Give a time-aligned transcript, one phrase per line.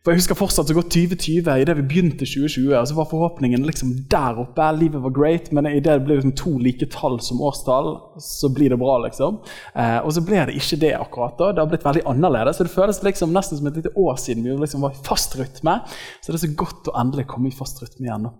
[0.00, 1.48] For Jeg husker fortsatt så godt 2020.
[1.60, 4.68] Idet vi begynte 2020, så var forhåpningen liksom der oppe.
[4.78, 8.72] Livet var great, men idet det ble liksom to like tall som årstall, så blir
[8.72, 8.96] det bra.
[9.04, 9.42] liksom.
[9.76, 11.36] Eh, og så ble det ikke det akkurat.
[11.38, 11.50] da.
[11.52, 12.56] Det har blitt veldig annerledes.
[12.56, 15.36] så Det føles liksom nesten som et lite år siden vi liksom var i fast
[15.36, 15.80] rytme.
[16.22, 18.22] Så det er så godt å endelig komme i fast rytme igjen.
[18.22, 18.32] nå.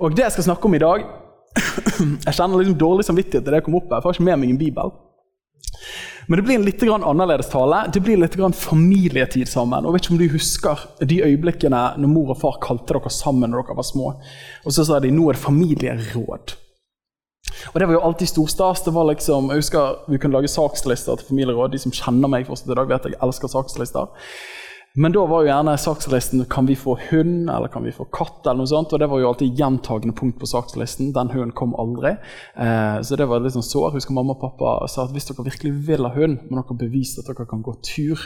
[0.00, 1.04] Og det jeg skal snakke om i dag
[2.26, 4.00] Jeg kjenner liksom dårlig samvittighet til det jeg kom opp her.
[4.00, 4.90] Jeg får ikke med meg en bibel.
[6.26, 7.84] Men det blir en litt annerledes tale.
[7.92, 9.84] Det blir litt familietid sammen.
[9.84, 13.52] Og vet ikke om du husker de øyeblikkene når mor og far kalte dere sammen
[13.52, 14.12] når dere var små.
[14.64, 16.56] Og så sa de nå er det familieråd.
[17.72, 18.84] Og Det var jo alltid storstas.
[18.84, 21.72] det var liksom, jeg husker Vi kunne lage sakslister til familieråd.
[21.72, 24.06] De som kjenner meg fortsatt i dag, vet jeg elsker sakslister.
[24.96, 28.44] Men da var jo gjerne sakslisten kan vi få hund eller kan vi få katt.
[28.46, 31.12] eller noe sånt, og Det var jo alltid gjentagende punkt på sakslisten.
[31.12, 32.12] Den hunden kom aldri.
[32.56, 33.90] Eh, så det var litt sånn sår.
[33.96, 37.18] Husker mamma og pappa sa at hvis dere virkelig vil ha hund, må dere bevise
[37.18, 38.22] at dere kan gå tur.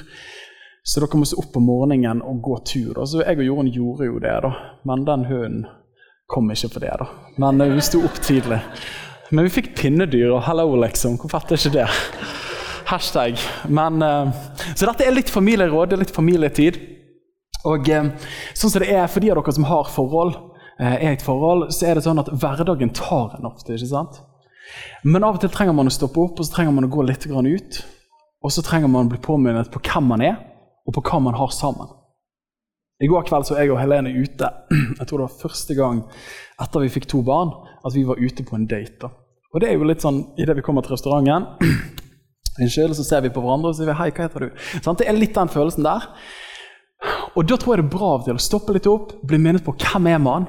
[0.84, 2.92] Så dere må se opp om morgenen og gå tur.
[2.98, 3.06] Da.
[3.08, 4.52] Så jeg og Jorunn gjorde jo det, da.
[4.84, 5.66] men den hunden
[6.28, 6.92] kom ikke for det.
[7.00, 7.08] da.
[7.40, 8.60] Men eh, vi sto opp tidlig.
[9.32, 11.16] Men vi fikk pinnedyr, og hello, liksom.
[11.16, 11.88] Hvor fett er ikke det?
[12.88, 13.36] Hashtag.
[13.68, 14.30] Men, uh,
[14.74, 16.78] så dette er litt familieråd, det er litt familietid.
[17.68, 18.08] Og uh,
[18.56, 20.38] sånn som det er for de av dere som har forhold,
[20.80, 23.76] uh, er et forhold, så er det sånn at hverdagen tar en ofte.
[23.76, 24.22] ikke sant?
[25.04, 27.04] Men av og til trenger man å stoppe opp og så trenger man å gå
[27.04, 27.82] litt ut.
[28.38, 30.40] Og så trenger man å bli påminnet på hvem man er,
[30.88, 31.92] og på hva man har sammen.
[33.02, 34.48] I går kveld så jeg og Helene ute.
[34.98, 36.02] Jeg tror det var første gang
[36.58, 37.52] etter vi fikk to barn
[37.84, 38.96] at vi var ute på en date.
[39.04, 39.12] da.
[39.52, 41.46] Og det er jo litt sånn, Idet vi kommer til restauranten
[42.58, 45.08] Unnskyld, så ser vi på hverandre og sier vi, 'hei, hva heter du?' Sånn, det
[45.08, 46.08] er litt den følelsen der.
[47.36, 49.64] Og Da tror jeg det er bra av til å stoppe litt opp, bli minnet
[49.64, 50.48] på hvem er man,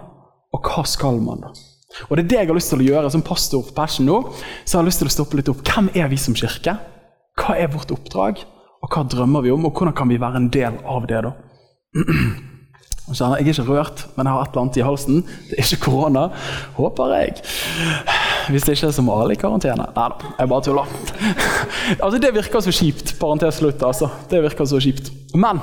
[0.53, 1.41] og hva skal man.
[1.41, 1.51] da?
[2.09, 4.23] Og Det er det jeg har lyst til å gjøre som pastor for Passion nå.
[4.65, 5.61] så jeg har lyst til å stoppe litt opp.
[5.63, 6.77] Hvem er vi som kirke?
[7.37, 8.43] Hva er vårt oppdrag?
[8.81, 11.23] Og hva drømmer vi om, og hvordan kan vi være en del av det?
[11.23, 11.31] da?
[13.09, 15.23] Jeg er ikke rørt, men jeg har et eller annet i halsen.
[15.49, 16.29] Det er ikke korona,
[16.77, 17.41] håper jeg.
[18.49, 19.85] Hvis det ikke er som alle i karantene.
[19.95, 20.95] Nei da, jeg bare tuller.
[22.03, 23.13] altså, det virker så kjipt.
[23.21, 24.09] Parentes slutt, altså.
[24.31, 25.11] Det virker så kjipt.
[25.37, 25.61] Men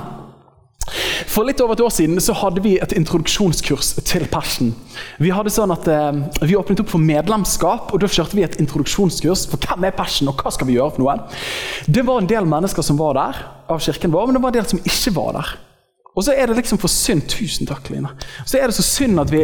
[1.27, 4.71] for litt over et år siden så hadde vi et introduksjonskurs til Passion.
[5.19, 8.57] Vi hadde sånn at eh, vi åpnet opp for medlemskap, og da kjørte vi et
[8.61, 11.17] introduksjonskurs for hvem er Passion, og hva skal vi gjøre for noe.
[11.85, 14.59] Det var en del mennesker som var der, av kirken vår, men det var en
[14.61, 15.53] del som ikke var der.
[16.17, 18.09] Og så er det liksom for synd Tusen takk, Line.
[18.47, 19.43] Så er det så synd at vi,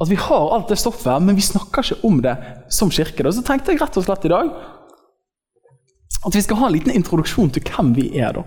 [0.00, 2.34] at vi har alt det stoffet, men vi snakker ikke om det
[2.72, 3.30] som kirke.
[3.30, 4.50] Så tenkte jeg rett og slett i dag
[6.24, 8.34] at vi skal ha en liten introduksjon til hvem vi er.
[8.38, 8.44] da.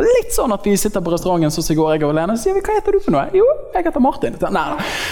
[0.00, 2.62] Litt sånn at vi sitter på restauranten så går jeg og Lene, og sier vi,
[2.64, 3.26] hva heter du for noe?
[3.36, 4.38] Jo, jeg heter Martin.
[4.54, 4.64] Nei,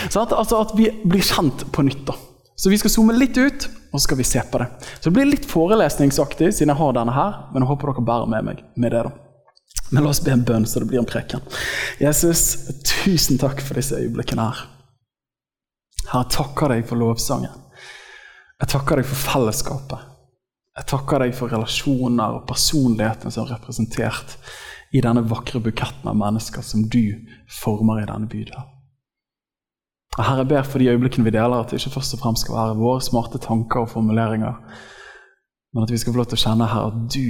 [0.08, 2.06] så at, altså at vi blir kjent på nytt.
[2.08, 2.16] da.
[2.58, 4.66] Så vi skal zoome litt ut, og så skal vi se på det.
[4.98, 8.32] Så det blir litt forelesningsaktig siden jeg har denne her, men jeg håper dere bærer
[8.32, 9.04] med meg med det.
[9.06, 9.12] da.
[9.92, 11.44] Men la oss be en bønn, så det blir en preken.
[12.02, 12.42] Jesus,
[13.04, 14.66] tusen takk for disse øyeblikkene her.
[16.08, 17.64] Herre, jeg takker deg for lovsangen.
[18.58, 20.06] Jeg takker deg for fellesskapet.
[20.78, 24.36] Jeg takker deg for relasjoner og personligheten som er representert
[24.94, 27.18] i denne vakre buketten av mennesker som du
[27.60, 28.74] former i denne bydelen.
[30.18, 32.56] Herre, jeg ber for de øyeblikkene vi deler, at det ikke først og fremst skal
[32.56, 34.56] være våre smarte tanker og formuleringer,
[35.74, 37.28] men at vi skal få lov til å kjenne her at du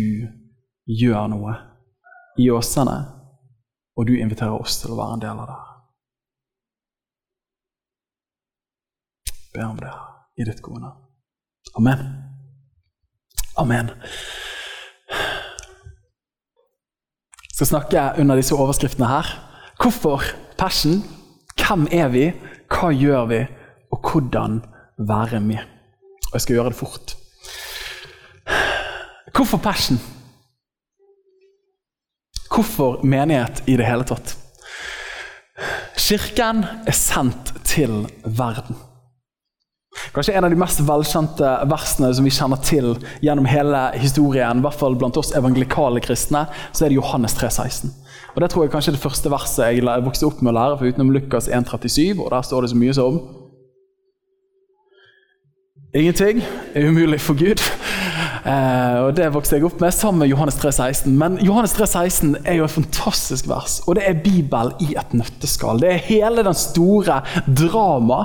[1.02, 1.56] gjør noe
[2.40, 2.96] i åsene,
[3.98, 5.58] og du inviterer oss til å være en del av det.
[9.54, 9.92] Be om det
[10.38, 11.04] i ditt gode navn.
[11.76, 12.02] Amen.
[13.58, 13.90] Amen.
[17.48, 19.30] Jeg skal snakke under disse overskriftene her.
[19.82, 20.22] Hvorfor
[20.58, 21.02] Passion?
[21.58, 22.32] Hvem er vi?
[22.70, 23.40] Hva gjør vi?
[23.92, 24.60] Og hvordan
[25.08, 25.64] være med?
[26.28, 27.16] Og jeg skal gjøre det fort.
[29.34, 29.98] Hvorfor Passion?
[32.54, 34.36] Hvorfor menighet i det hele tatt?
[35.98, 38.76] Kirken er sendt til verden.
[40.14, 42.94] Kanskje en av de mest velkjente versene som vi kjenner til
[43.24, 47.50] gjennom hele historien, i hvert fall blant oss evangelikale kristne, så er det Johannes 3,
[47.50, 47.92] 16.
[48.34, 50.78] Og Det tror jeg kanskje er det første verset jeg vokste opp med å lære,
[50.78, 53.20] for utenom Lukas 1,37, og der står det så mye som
[55.96, 56.42] Ingenting
[56.76, 57.62] er umulig for Gud.
[58.44, 61.14] Eh, og Det vokste jeg opp med sammen med Johannes 3, 16.
[61.18, 65.16] Men Johannes 3, 16 er jo et fantastisk vers, og det er Bibel i et
[65.16, 65.80] nøtteskall.
[65.80, 68.22] Det er hele den store drama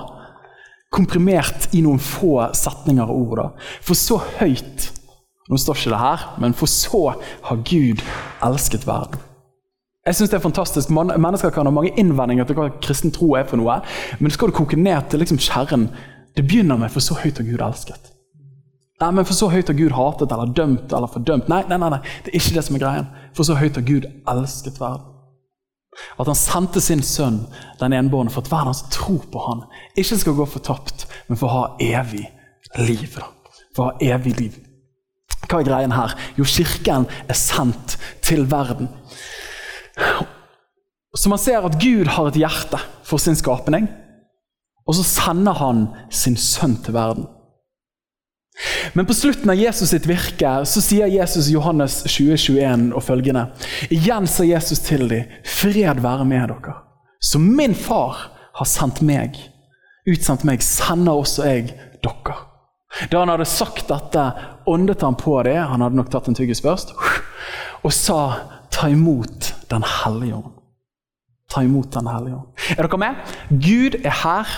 [0.93, 3.37] komprimert i noen få setninger og ord.
[3.41, 3.47] da.
[3.81, 4.91] For så høyt
[5.51, 6.99] Nå står ikke det her, men for så
[7.43, 7.99] har Gud
[8.47, 9.19] elsket verden.
[10.07, 10.89] Jeg synes det er fantastisk.
[10.89, 13.81] Mennesker kan ha mange innvendinger til hva kristen tro er for noe,
[14.23, 15.89] men skal du koke ned til liksom kjernen
[16.35, 18.09] Det begynner med 'for så høyt har Gud elsket'.
[19.01, 21.49] Nei, men For så høyt har Gud hatet eller dømt eller fordømt.
[21.49, 23.07] Nei, nei, nei, nei, det er ikke det som er greien.
[23.33, 25.12] For så høyt har Gud elsket verden.
[26.19, 27.43] At han sendte sin sønn,
[27.79, 29.63] den enbårne, for at verden som tror på han,
[29.99, 32.25] ikke skal gå fortapt, men for å ha evig
[32.81, 33.19] liv.
[33.75, 34.59] For å ha evig liv.
[35.43, 36.13] Hva er greien her?
[36.37, 38.89] Jo, Kirken er sendt til verden.
[41.13, 43.89] Så man ser at Gud har et hjerte for sin skapning,
[44.87, 47.27] og så sender han sin sønn til verden.
[48.93, 53.47] Men på slutten av Jesus sitt virke så sier Jesus i Johannes 2021 og følgende
[53.93, 56.77] Igjen sa Jesus til dem, fred være med dere.
[57.23, 59.39] Som min far har sendt meg,
[60.09, 61.71] utsendt meg, sender også jeg
[62.03, 62.35] dere.
[63.09, 64.25] Da han hadde sagt dette,
[64.69, 66.93] åndet han på det, han hadde nok tatt en tyggis først,
[67.83, 68.19] og sa
[68.73, 70.53] ta imot Den hellige ånd.
[71.49, 72.67] Ta imot Den hellige ånd.
[72.77, 73.33] Er dere med?
[73.49, 74.53] Gud er her.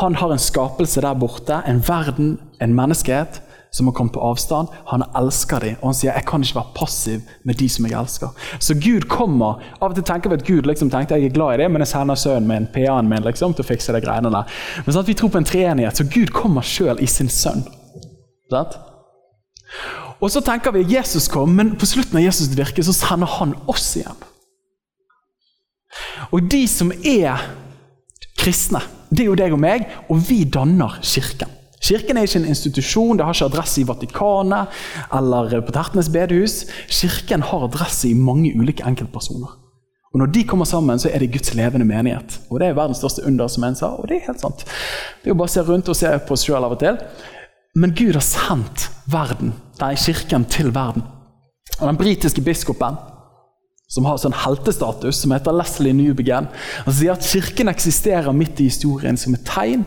[0.00, 3.40] Han har en skapelse der borte, en verden, en menneskehet
[3.70, 4.68] som har kommet på avstand.
[4.86, 7.98] Han elsker dem, og han sier jeg kan ikke være passiv med de som jeg
[8.00, 8.46] elsker.
[8.64, 9.62] Så Gud kommer.
[9.80, 11.84] Av og til tenker vi at Gud liksom tenkte jeg er glad i det, men
[11.84, 14.58] jeg sender sønnen min, PA-en min, liksom, til å fikse de greiene der.
[14.84, 17.64] Men sånn at vi tror på en treenighet, så Gud kommer sjøl i sin sønn.
[18.48, 18.76] Sånn?
[20.18, 23.30] Og så tenker vi at Jesus kom, men på slutten av Jesus' virke så sender
[23.38, 24.26] han oss igjen.
[26.34, 27.44] Og de som er
[28.38, 28.80] kristne,
[29.10, 31.54] det er jo deg og meg, og vi danner kirken.
[31.78, 34.74] Kirken er ikke en institusjon, det har ikke adresse i Vatikanet
[35.14, 36.64] eller på Tertnes bedehus.
[36.90, 39.54] Kirken har adresse i mange ulike enkeltpersoner.
[40.08, 42.40] Og Når de kommer sammen, så er det Guds levende menighet.
[42.50, 44.64] Og Det er verdens største under, som en sa, og det er helt sant.
[44.64, 46.98] Det er jo bare å se rundt og se på oss sjøl av og til.
[47.76, 51.04] Men Gud har sendt verden, nei, kirken til verden.
[51.78, 52.96] Og Den britiske biskopen,
[53.88, 56.48] som har sånn heltestatus, som heter Leslie Newbegin,
[56.84, 59.86] han sier at kirken eksisterer midt i historien som et tegn,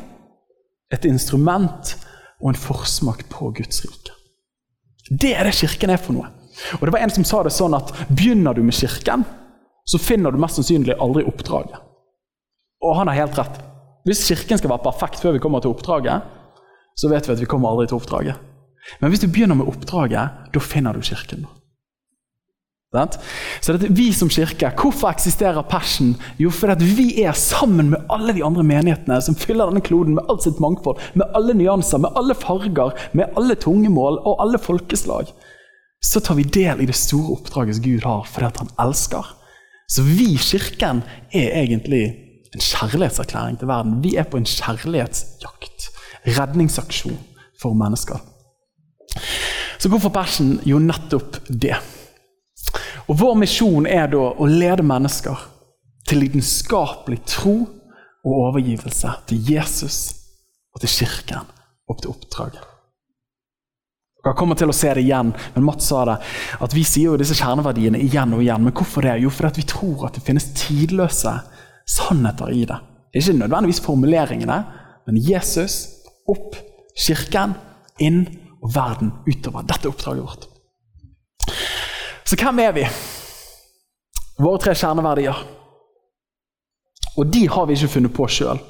[0.92, 1.94] et instrument
[2.42, 4.16] og en forsmak på Guds rike.
[5.12, 6.32] Det er det kirken er for noe.
[6.80, 9.24] Og det var En som sa det sånn at begynner du med kirken,
[9.86, 11.80] så finner du mest sannsynlig aldri oppdraget.
[12.82, 13.58] Og han har helt rett.
[14.08, 16.26] Hvis kirken skal være perfekt før vi kommer til oppdraget,
[16.98, 18.38] så vet vi at vi kommer aldri til oppdraget.
[19.02, 21.46] Men hvis du begynner med oppdraget, da finner du kirken.
[22.92, 26.16] Så det er vi som kirke, Hvorfor eksisterer Passion?
[26.38, 30.28] Jo, fordi vi er sammen med alle de andre menighetene som fyller denne kloden med
[30.28, 35.32] alt sitt mangfold, med alle nyanser, med alle farger, med alle tungemål og alle folkeslag.
[36.04, 39.32] Så tar vi del i det store oppdraget Gud har fordi han elsker.
[39.88, 42.04] Så vi, Kirken, er egentlig
[42.52, 44.04] en kjærlighetserklæring til verden.
[44.04, 45.88] Vi er på en kjærlighetsjakt
[46.28, 47.16] redningsaksjon
[47.62, 48.20] for mennesker.
[49.80, 50.58] Så hvorfor Passion?
[50.68, 51.80] Jo, nettopp det.
[53.12, 55.40] Og Vår misjon er da å lede mennesker
[56.08, 57.56] til lidenskapelig tro
[58.24, 59.98] og overgivelse til Jesus
[60.72, 61.50] og til Kirken
[61.92, 62.62] og til oppdraget.
[64.22, 66.16] Dere kommer til å se det igjen, men Mats sa det,
[66.64, 68.64] at vi sier jo disse kjerneverdiene igjen og igjen.
[68.64, 69.18] Men hvorfor det?
[69.24, 71.34] Jo, fordi vi tror at det finnes tidløse
[71.90, 72.78] sannheter i det.
[73.12, 74.60] Det er Ikke nødvendigvis formuleringene,
[75.10, 75.82] men Jesus
[76.30, 76.56] opp,
[76.96, 77.58] kirken
[78.00, 78.24] inn
[78.62, 79.66] og verden utover.
[79.66, 80.51] Dette er oppdraget vårt.
[82.32, 82.84] Så hvem er vi?
[84.40, 85.36] Våre tre kjerneverdier.
[87.20, 88.62] Og de har vi ikke funnet på sjøl.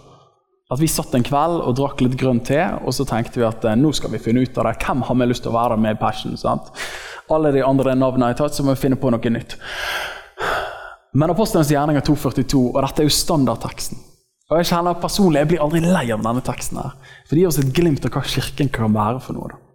[0.73, 3.67] At vi satt en kveld og drakk litt grønn te, og så tenkte vi at
[3.69, 4.79] eh, nå skal vi finne ut av det.
[4.81, 6.33] Hvem har vi lyst til å være med i Passion?
[6.41, 6.73] sant?
[7.29, 9.59] Alle de andre navnene jeg har tatt, så må vi finne på noe nytt.
[11.13, 14.01] Men Apostelens gjerninger 242, og dette er jo standardteksten.
[14.49, 16.81] Og Jeg kjenner personlig, jeg blir aldri lei av denne teksten.
[16.81, 19.53] her, For det gir oss et glimt av hva Kirken kan være for noe.
[19.53, 19.67] Da.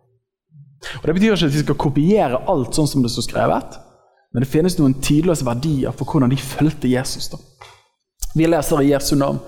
[1.00, 3.78] Og Det betyr ikke at vi skal kopiere alt sånn som det står skrevet,
[4.34, 7.30] men det finnes noen tidløse verdier for hvordan de fulgte Jesus.
[7.32, 7.40] da.
[8.36, 9.40] Vi leser i Jesu navn.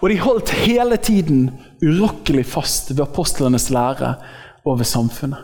[0.00, 1.50] Og de holdt hele tiden
[1.82, 4.14] urokkelig fast ved apostlenes lære
[4.64, 5.42] og ved samfunnet.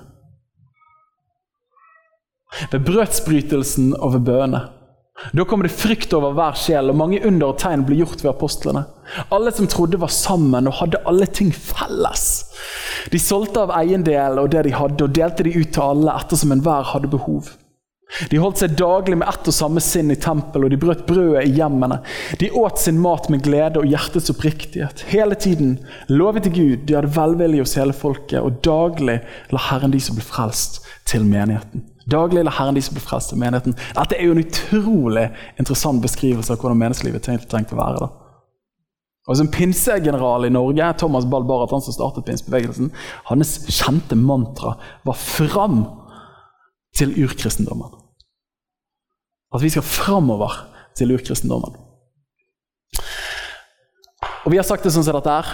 [2.73, 4.63] Ved brødsbrytelsen og ved bønene.
[5.33, 8.35] Da kom det frykt over hver sjel, og mange under og tegn ble gjort ved
[8.35, 8.85] apostlene.
[9.33, 12.27] Alle som trodde, var sammen og hadde alle ting felles.
[13.13, 16.53] De solgte av eiendel og det de hadde, og delte de ut til alle ettersom
[16.53, 17.55] enhver hadde behov.
[18.31, 21.49] De holdt seg daglig med ett og samme sinn i tempel, og de brøt brødet
[21.49, 21.99] i hjemmene.
[22.39, 25.03] De åt sin mat med glede og hjertets oppriktighet.
[25.11, 25.75] Hele tiden
[26.13, 29.19] lovet de Gud, de hadde velvilje hos hele folket, og daglig
[29.51, 31.85] la Herren de som ble frelst, til menigheten.
[32.11, 33.75] Daglig eller Herren de som frelst til menigheten.
[33.97, 35.27] Dette er jo en utrolig
[35.59, 38.05] interessant beskrivelse av hvordan menneskelivet tenkt å være.
[38.05, 38.09] da.
[39.27, 42.93] Og Som pinsegeneral i Norge, Thomas Ball Barrat, han som startet pinsebevegelsen,
[43.27, 45.87] hans kjente mantra var 'fram
[46.95, 48.03] til urkristendommen'.
[49.55, 50.53] At vi skal framover
[50.97, 51.75] til urkristendommen.
[54.45, 55.47] Og Vi har sagt det sånn som dette er.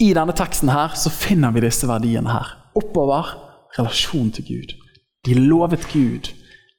[0.00, 2.46] I denne teksten her så finner vi disse verdiene her.
[2.74, 3.36] Oppover
[3.78, 4.83] relasjon til Gud.
[5.24, 6.28] De lovet Gud.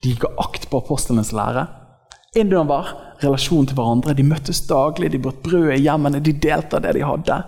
[0.03, 1.65] De ga akt på apostlenes lære.
[2.37, 2.91] Innover
[3.23, 4.13] relasjonen til hverandre.
[4.13, 7.39] De møttes daglig, de brøt brød i hjemmene, de delte det de hadde.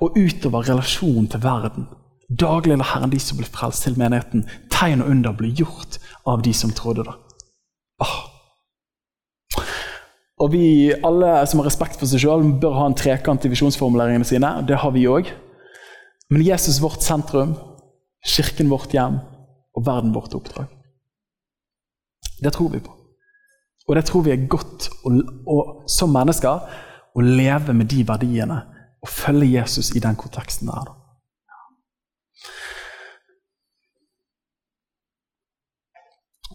[0.00, 1.88] Og utover relasjonen til verden.
[2.32, 4.46] Daglig la Herren de som ble frelst til menigheten.
[4.72, 7.16] Tegn og under ble gjort av de som trodde det.
[8.00, 8.20] Åh.
[10.42, 14.26] Og vi, Alle som har respekt for seg sjøl, bør ha en trekant i visjonsformuleringene
[14.26, 14.54] sine.
[14.66, 15.28] Det har vi òg.
[16.32, 17.52] Men Jesus vårt sentrum,
[18.24, 19.20] kirken vårt hjem
[19.74, 20.70] og verden vårt oppdrag.
[22.42, 22.94] Det tror vi på.
[23.88, 25.12] Og det tror vi er godt å,
[25.46, 25.58] å,
[25.90, 26.66] som mennesker
[27.12, 28.62] å leve med de verdiene
[29.02, 30.92] og følge Jesus i den konteksten der.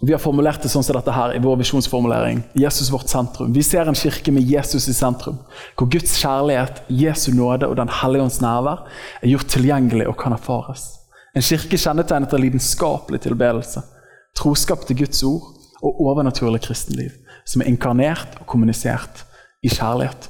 [0.02, 2.44] Vi har formulert det sånn som dette her i vår visjonsformulering.
[2.56, 3.50] Jesus vårt sentrum.
[3.54, 5.40] Vi ser en kirke med Jesus i sentrum,
[5.76, 8.86] hvor Guds kjærlighet, Jesu nåde og Den hellige ånds nærvær
[9.24, 10.86] er gjort tilgjengelig og kan erfares.
[11.36, 13.84] En kirke kjennetegnet av lidenskapelig tilbedelse,
[14.38, 15.54] troskap til Guds ord
[15.84, 17.12] og overnaturlig kristenliv,
[17.46, 19.26] som er inkarnert og kommunisert
[19.64, 20.30] i kjærlighet.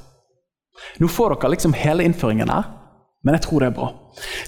[1.02, 2.68] Nå får dere liksom hele innføringen her,
[3.24, 3.88] men jeg tror det er bra.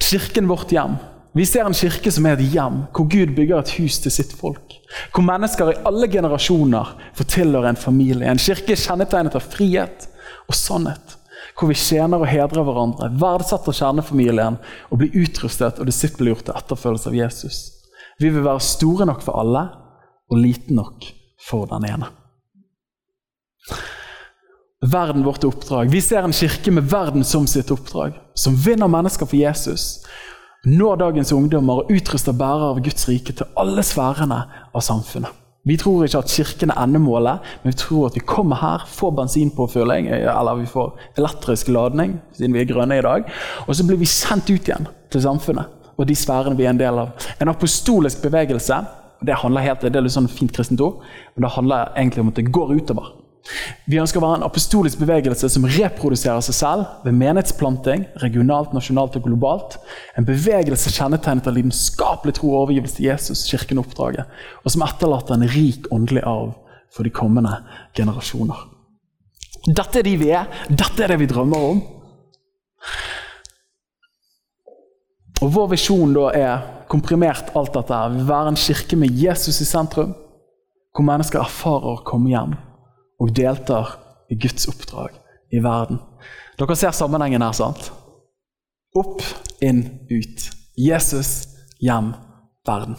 [0.02, 0.98] Kirken vårt hjem
[1.32, 4.32] vi ser en kirke som er et hjem, hvor Gud bygger et hus til sitt
[4.34, 4.74] folk.
[5.14, 8.26] Hvor mennesker i alle generasjoner får tilhøre en familie.
[8.26, 10.08] En kirke kjennetegnet av frihet
[10.50, 11.14] og sannhet.
[11.58, 14.58] Hvor vi tjener og hedrer hverandre, verdsetter kjernefamilien
[14.90, 17.60] og blir utrustet og disippelgjort til etterfølgelse av Jesus.
[18.20, 19.66] Vi vil være store nok for alle
[20.30, 21.06] og liten nok
[21.48, 22.10] for den ene.
[24.80, 25.90] Verden vårt oppdrag.
[25.92, 28.14] Vi ser en kirke med verden som sitt oppdrag.
[28.34, 30.06] Som vinner mennesker for Jesus
[30.64, 34.42] når dagens ungdommer og utruster bærere av Guds rike til alle sfærene
[34.76, 35.39] av samfunnet.
[35.68, 39.10] Vi tror ikke at kirken er endemålet, men vi tror at vi kommer her, får
[39.18, 43.28] bensinpåfylling, eller vi får elektrisk ladning, siden vi er grønne i dag,
[43.66, 46.80] og så blir vi sendt ut igjen til samfunnet og de sfærene vi er en
[46.80, 47.12] del av.
[47.40, 48.80] En apostolisk bevegelse
[49.20, 51.02] det handler helt, det er litt sånn fint kristent ord,
[51.34, 53.10] men det handler egentlig om at det går utover.
[53.90, 59.16] Vi ønsker å være en apostolisk bevegelse som reproduserer seg selv ved menighetsplanting, regionalt, nasjonalt
[59.18, 59.78] og globalt.
[60.18, 64.28] En bevegelse kjennetegnet av lidenskapelig tro og overgivelse til Jesus, kirken og oppdraget,
[64.62, 66.52] og som etterlater en rik åndelig arv
[66.94, 67.56] for de kommende
[67.96, 68.68] generasjoner.
[69.66, 71.82] Dette er de vi er, dette er det vi drømmer om.
[75.40, 78.00] Og Vår visjon da er komprimert alt dette.
[78.14, 80.12] vil være en kirke med Jesus i sentrum,
[80.92, 82.58] hvor mennesker erfarer å komme hjem
[83.20, 83.96] og deltar
[84.30, 85.16] i Guds oppdrag
[85.52, 86.00] i verden.
[86.58, 87.90] Dere ser sammenhengen her, sant?
[88.96, 89.22] Opp,
[89.62, 90.50] inn, ut.
[90.78, 91.32] Jesus,
[91.82, 92.14] hjem,
[92.66, 92.98] verden.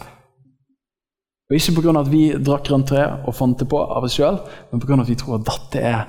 [1.50, 2.00] Og Ikke pga.
[2.00, 4.38] at vi drakk grønt tre og fant det på av oss sjøl,
[4.70, 5.00] men pga.
[5.02, 6.06] at vi tror at dette er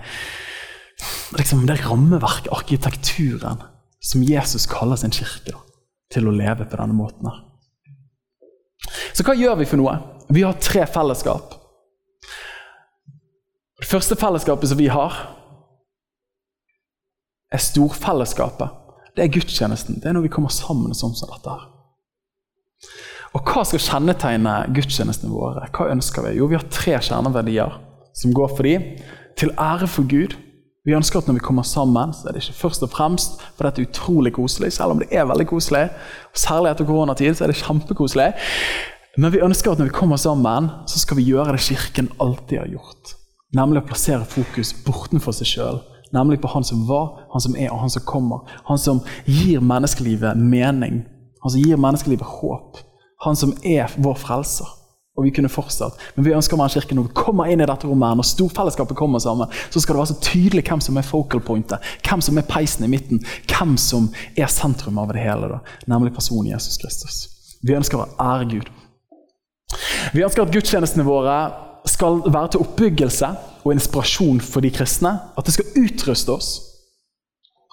[1.36, 3.63] liksom det rammeverket, arkitekturen,
[4.03, 5.58] som Jesus kaller sin kirke
[6.13, 7.27] til å leve på denne måten.
[7.27, 7.41] her.
[9.13, 9.98] Så hva gjør vi for noe?
[10.29, 11.62] Vi har tre fellesskap.
[13.84, 15.16] Det første fellesskapet som vi har,
[17.52, 18.72] er storfellesskapet.
[19.13, 19.98] Det er gudstjenesten.
[20.00, 21.52] Det er når vi kommer sammen sånn som dette.
[21.52, 21.66] her.
[23.36, 25.68] Og Hva skal kjennetegne gudstjenestene våre?
[25.75, 26.38] Hva ønsker vi?
[26.38, 27.75] Jo, Vi har tre kjerneverdier
[28.16, 28.86] som går for dem.
[29.36, 30.38] Til ære for Gud.
[30.86, 33.68] Vi ønsker at når vi kommer sammen, så er det ikke først og fremst for
[33.68, 35.90] dette er utrolig koselig, selv om det er veldig koselig.
[36.34, 38.32] Særlig etter koronatid så er det kjempekoselig.
[39.18, 42.60] Men vi ønsker at når vi kommer sammen, så skal vi gjøre det Kirken alltid
[42.60, 43.23] har gjort.
[43.53, 45.81] Nemlig å plassere fokus bortenfor seg sjøl.
[46.13, 48.45] Nemlig på han som var, han som er og han som kommer.
[48.69, 51.03] Han som gir menneskelivet mening.
[51.41, 52.79] Han som gir menneskelivet håp.
[53.25, 54.69] Han som er vår frelser.
[55.13, 55.98] Og vi kunne fortsatt.
[56.15, 59.22] Men vi ønsker med kirke når vi kommer inn i dette rommet, når storfellesskapet kommer
[59.22, 62.48] sammen, så skal det være så tydelig hvem som er focal pointet, hvem som er
[62.50, 65.51] peisen i midten, hvem som er sentrum av det hele.
[65.53, 65.60] Da.
[65.93, 67.19] Nemlig personen Jesus Kristus.
[67.62, 68.74] Vi ønsker å ære Gud.
[70.13, 71.38] Vi ønsker at gudstjenestene våre
[71.90, 73.30] skal være til oppbyggelse
[73.63, 75.12] og inspirasjon for de kristne.
[75.38, 76.52] At det skal utruste oss.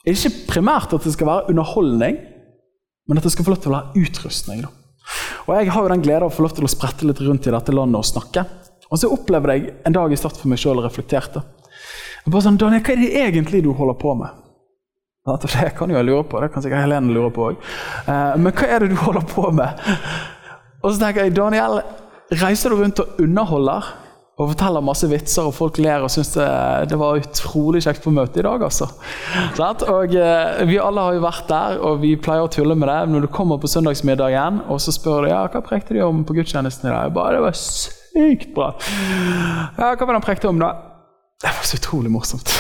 [0.00, 2.17] Det er ikke primært at det skal være underholdning,
[3.09, 4.64] men at det skal få lov til å være utrustning.
[5.47, 7.47] Og Jeg har jo den glede av å få lov til å sprette litt rundt
[7.47, 8.45] i dette landet og snakke.
[8.90, 11.43] Og så opplevde jeg en dag jeg satt for meg sjøl og reflekterte.
[12.25, 14.37] Jeg bare sånn, Daniel, Hva er det egentlig du holder på med?
[15.31, 17.59] Det kan jo jeg lure på, det kan sikkert Helene lure på òg.
[18.09, 19.83] Eh, men hva er det du holder på med?
[20.81, 21.83] Og så tenker jeg, Daniel,
[22.40, 23.90] reiser du rundt og underholder?
[24.40, 26.47] Og forteller masse vitser, og folk ler og syns det,
[26.88, 28.62] det, var utrolig kjekt på møtet i dag.
[28.64, 28.88] altså.
[29.92, 33.00] Og eh, Vi alle har jo vært der, og vi pleier å tulle med det.
[33.12, 36.38] Når du kommer på søndagsmiddagen, og så spør du ja, hva prekte de om på
[36.40, 37.12] gudstjenesten i dag.
[37.16, 38.73] Bare, det var sykt bra.
[39.76, 40.73] Ja, hva var det han prekte om, da?
[41.40, 42.56] Det var så utrolig morsomt.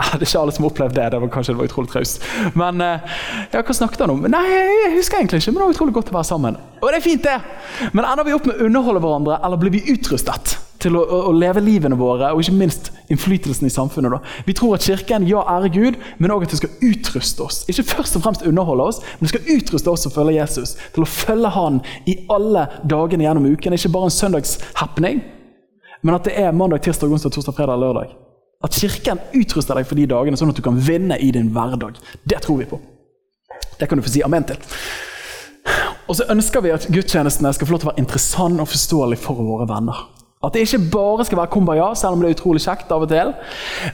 [0.18, 1.10] Det er ikke alle som har opplevd det.
[1.12, 2.24] det var kanskje det var utrolig traust.
[2.58, 3.18] Men eh,
[3.52, 4.24] ja, hva snakket han om?
[4.30, 6.58] Nei, jeg husker egentlig ikke, men det var utrolig godt å være sammen.
[6.80, 7.90] Og det er fint, det!
[7.92, 11.18] Men ender vi opp med å underholde hverandre, eller blir vi utrustet til å, å,
[11.28, 14.14] å leve livene våre, og ikke minst innflytelsen i samfunnet?
[14.14, 14.44] da?
[14.46, 17.62] Vi tror at Kirken ja, ære Gud, men òg at det skal utruste oss.
[17.70, 20.76] Ikke først og fremst underholde oss, men det skal utruste oss å følge Jesus.
[20.94, 23.76] Til å følge Han i alle dagene gjennom uken.
[23.76, 25.22] Ikke bare en søndagshappening,
[26.00, 28.29] men at det er mandag, tirsdag, onsdag, torsdag, fredag, lørdag.
[28.60, 31.96] At Kirken utruster deg for de dagene, sånn at du kan vinne i din hverdag.
[32.28, 32.80] Det tror vi på.
[33.80, 34.60] Det kan du få si amen til.
[36.10, 39.22] Og så ønsker vi at gudstjenestene skal få lov til å være interessante og forståelige
[39.22, 40.02] for våre venner.
[40.44, 43.10] At det ikke bare skal være kumbaya, selv om det er utrolig kjekt av og
[43.12, 43.32] til.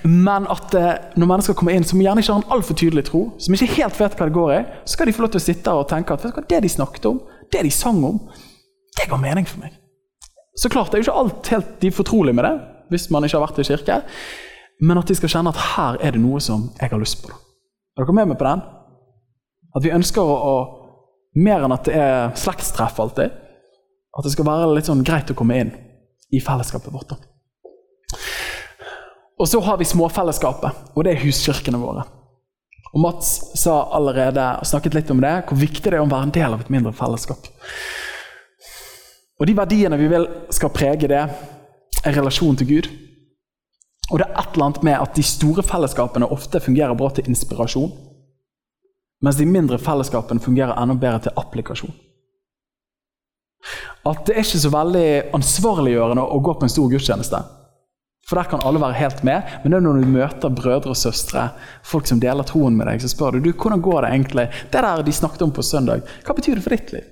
[0.06, 3.23] Men at eh, når mennesker kommer inn som gjerne ikke har en altfor tydelig tro,
[3.42, 5.46] som ikke helt vet hva det går i, så skal de få lov til å
[5.46, 7.18] sitte og tenke at hva, det de snakket om,
[7.54, 8.20] det de sang om,
[8.96, 9.75] det ga mening for meg.
[10.56, 12.54] Så klart, det er jo ikke alt helt de fortrolige med det,
[12.94, 13.99] hvis man ikke har vært i kirke
[14.80, 17.33] men at de skal kjenne at her er det noe som jeg har lyst på.
[17.97, 18.64] Er dere med meg på den?
[19.76, 20.56] At vi ønsker å, å
[21.37, 23.33] Mer enn at det er slektstreff alltid.
[24.16, 25.73] At det skal være litt sånn greit å komme inn
[26.33, 27.12] i fellesskapet vårt.
[27.12, 28.16] Da.
[29.37, 32.06] Og så har vi småfellesskapet, og det er huskirkene våre.
[32.95, 36.33] Og Mats sa allerede, snakket litt om det, hvor viktig det er å være en
[36.38, 37.50] del av et mindre fellesskap.
[39.37, 40.25] Og De verdiene vi vil
[40.56, 41.25] skal prege det,
[42.00, 42.88] er relasjonen til Gud.
[44.10, 47.26] Og det er et eller annet med at de store fellesskapene ofte fungerer bra til
[47.30, 47.90] inspirasjon,
[49.25, 51.94] mens de mindre fellesskapene fungerer enda bedre til applikasjon.
[54.06, 57.40] At det er ikke så veldig ansvarliggjørende å gå på en stor gudstjeneste.
[58.26, 60.98] For der kan alle være helt med, men det er når du møter brødre og
[60.98, 61.48] søstre,
[61.87, 64.46] folk som deler troen med deg, så spør du, du hvordan går det egentlig.
[64.70, 67.07] Det der de snakket om på søndag, hva betyr det for ditt liv?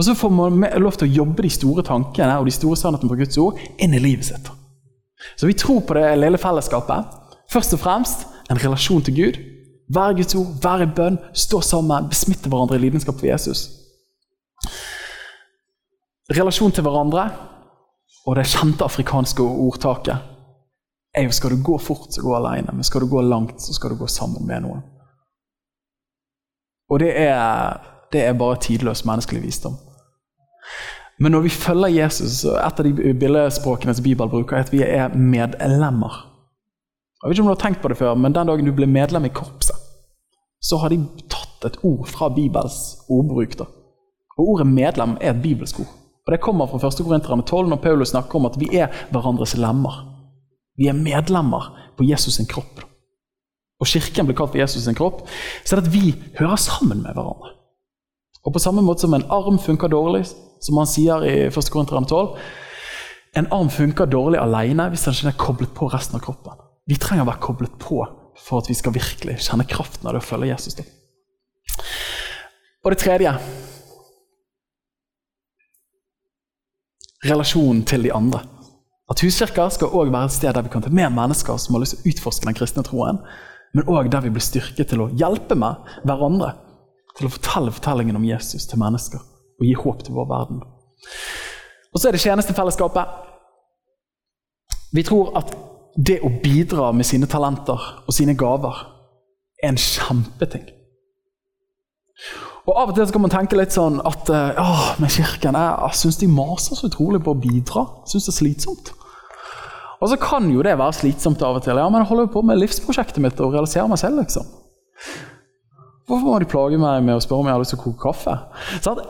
[0.00, 3.12] Og Så får man lov til å jobbe de store tankene og de store sannhetene
[3.12, 4.48] på Guds ord inn i livet sitt.
[5.36, 7.18] Så vi tror på det lille fellesskapet.
[7.50, 9.40] Først og fremst en relasjon til Gud.
[9.94, 13.66] Være Guds ord, være i bønn, stå sammen, besmitte hverandre i lidenskap for Jesus.
[16.30, 17.24] Relasjon til hverandre
[18.26, 20.28] og det kjente afrikanske ordtaket
[21.16, 22.72] er jo skal du gå fort, så gå alene.
[22.72, 24.82] Men skal du gå langt, så skal du gå sammen med noen.
[26.90, 27.80] Og det er,
[28.12, 29.74] det er bare tidløs menneskelig visdom.
[31.20, 34.72] Men når vi følger Jesus, så et av de billedspråkene som Bibelen bruker, er at
[34.72, 36.22] vi er medlemmer.
[37.20, 38.88] Jeg vet ikke om du har tenkt på det før, men Den dagen du ble
[38.88, 39.76] medlem i korpset,
[40.64, 43.58] så har de tatt et ord fra Bibels ordbruk.
[43.58, 43.68] Da.
[44.38, 45.92] Og Ordet 'medlem' er et bibelsk ord.
[46.26, 47.04] Og Det kommer fra 1.
[47.04, 50.06] Korinterne 12, når Paulus snakker om at vi er hverandres lemmer.
[50.78, 52.80] Vi er medlemmer på Jesus sin kropp.
[53.80, 55.28] Og Kirken blir kalt for Jesus sin kropp.
[55.64, 57.59] Så er det at vi hører sammen med hverandre.
[58.44, 60.24] Og På samme måte som en arm funker dårlig
[60.60, 61.70] som han sier i 1.
[61.72, 62.36] Korinteren 12.
[63.36, 66.56] En arm funker dårlig alene hvis den ikke er koblet på resten av kroppen.
[66.88, 68.00] Vi trenger å være koblet på
[68.40, 70.78] for at vi skal virkelig kjenne kraften av det å følge Jesus.
[70.78, 70.86] Da.
[72.84, 73.34] Og det tredje
[77.28, 78.40] relasjonen til de andre.
[79.10, 81.82] At Huskirka skal også være et sted der vi kan ta med mennesker som har
[81.82, 83.20] lyst til å utforske den kristne troen,
[83.76, 86.54] men òg der vi blir styrket til å hjelpe med hverandre.
[87.18, 89.20] Til å fortelle fortellingen om Jesus til mennesker
[89.60, 90.62] og gi håp til vår verden.
[91.90, 93.16] Og så er det tjenestefellesskapet.
[94.96, 95.52] Vi tror at
[95.98, 98.84] det å bidra med sine talenter og sine gaver
[99.60, 100.68] er en kjempeting.
[102.68, 104.70] Og Av og til så kan man tenke litt sånn at ja,
[105.02, 107.86] med Kirken jeg syns de maser så utrolig på å bidra.
[108.08, 108.92] Syns det er slitsomt.
[110.00, 111.76] Og så kan jo det være slitsomt av og til.
[111.76, 114.46] Ja, men jeg holder jo på med livsprosjektet mitt og realiserer meg selv, liksom.
[116.10, 118.02] Hvorfor må de plage meg med å spørre om jeg har lyst til å koke
[118.10, 118.34] kaffe?
[118.82, 119.04] Så at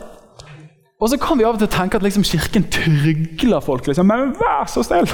[1.00, 3.86] og så kan vi av og til tenke at liksom Kirken trygler folk.
[3.88, 4.04] Liksom.
[4.04, 5.08] Men vær så snill!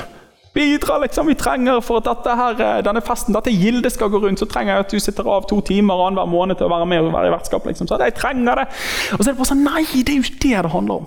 [0.56, 1.28] Bidra, liksom.
[1.28, 4.72] Vi trenger for at her, eh, denne festen, dette gildet skal gå rundt, så trenger
[4.72, 7.28] jeg at du sitter av to timer annenhver måned til å være med og være
[7.28, 7.66] i vertskap.
[7.68, 7.86] Liksom.
[7.86, 8.66] Så jeg trenger det.
[9.12, 11.06] Og så er det bare sånn Nei, det er jo ikke det det handler om.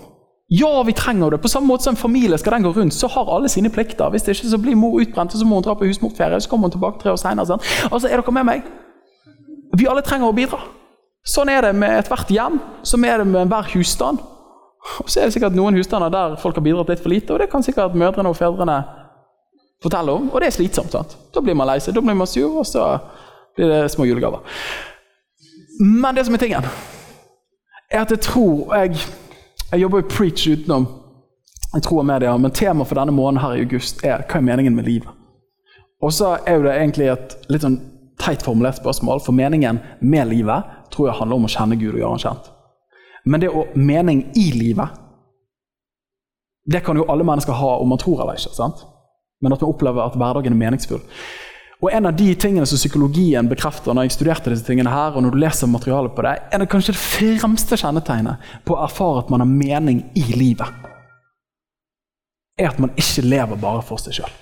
[0.49, 1.41] Ja, vi trenger det.
[1.41, 4.09] På samme måte som en familie skal den gå rundt, så har alle sine plikter.
[4.09, 6.39] Hvis det ikke så blir mor utbrent, så må hun dra på husmorferie.
[6.41, 7.45] Så kommer hun tilbake tre år senere.
[7.49, 7.65] Sånn.
[7.91, 8.69] Altså, er dere med meg?
[9.77, 10.59] Vi alle trenger å bidra.
[11.25, 12.57] Sånn er det med ethvert hjem.
[12.87, 14.21] Sånn er det med enhver husstand.
[15.03, 17.41] Og så er det sikkert noen husstander der folk har bidratt litt for lite, og
[17.41, 18.77] det kan sikkert mødrene og fedrene
[19.83, 20.91] fortelle om, og det er slitsomt.
[20.91, 21.17] sant?
[21.35, 22.85] Da blir man lei seg, da blir man sur, og så
[23.55, 24.39] blir det små julegaver.
[25.79, 26.71] Men det som er tingen,
[27.91, 28.97] er at jeg tror Jeg,
[29.71, 30.87] jeg jobber i Preach utenom
[31.73, 34.75] jeg tror media, men temaet for denne måneden her i august er hva er meningen
[34.75, 35.09] med livet.
[36.01, 37.77] Og så er jo det egentlig et litt sånn
[38.19, 42.01] teit formulert spørsmål, for meningen med livet tror jeg handler om å kjenne Gud og
[42.01, 42.49] gjøre han kjent.
[43.25, 44.95] Men det å mening i livet,
[46.69, 48.53] det kan jo alle mennesker ha om man tror eller ikke.
[48.55, 48.83] sant?
[49.41, 51.01] Men at man opplever at hverdagen er meningsfull.
[51.79, 55.23] Og En av de tingene som psykologien bekrefter når jeg studerte disse tingene her, og
[55.23, 59.23] når du leser materialet på det, er det kanskje det fremste kjennetegnet på å erfare
[59.23, 60.67] at man har mening i livet,
[62.59, 64.35] er at man ikke lever bare for seg sjøl.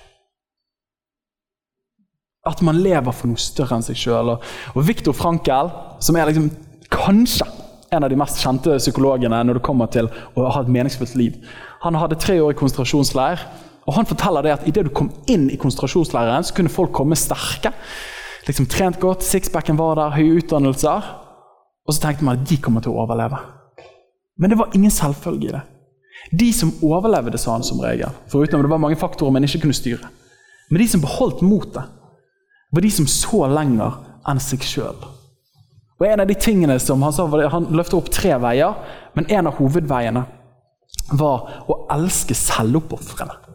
[2.48, 4.34] At man lever for noe større enn seg sjøl.
[4.34, 5.72] Og, og Viktor Frankel,
[6.04, 6.50] som er liksom
[6.92, 7.46] kanskje
[7.92, 11.38] en av de mest kjente psykologene når det kommer til å ha et meningsfullt liv,
[11.84, 13.44] han hadde tre år i konsentrasjonsleir.
[13.88, 17.16] Og Han forteller det at idet du kom inn i konsentrasjonsleiren, så kunne folk komme
[17.16, 17.72] sterke.
[18.44, 21.06] Liksom Trent godt, sixpacken var der, høye utdannelser.
[21.88, 23.40] Og så tenkte man at de kommer til å overleve.
[24.36, 25.62] Men det var ingen selvfølge i det.
[26.36, 29.76] De som overlevde, sa han som regel, foruten det var mange faktorer man ikke kunne
[29.76, 30.10] styre.
[30.68, 31.88] Men de som beholdt motet,
[32.70, 33.96] var de som så lenger
[34.28, 34.98] enn seg sjøl.
[35.98, 38.76] Og en av de tingene som Han sa, han løfter opp tre veier,
[39.16, 40.24] men en av hovedveiene
[41.18, 43.48] var å elske selvoppofrene.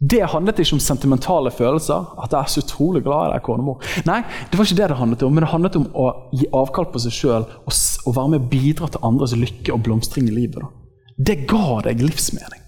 [0.00, 2.06] Det handlet ikke om sentimentale følelser.
[2.24, 3.82] At jeg er så utrolig glad i deg, konemor.
[4.08, 6.88] Nei, det var ikke det det handlet om, men det handlet om å gi avkall
[6.88, 10.38] på seg sjøl og, og, være med og bidra til andres lykke og blomstring i
[10.38, 10.64] livet.
[10.64, 10.70] Da.
[11.20, 12.64] Det ga deg livsmening.